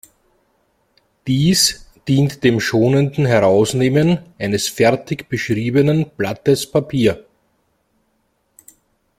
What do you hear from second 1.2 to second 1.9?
Dies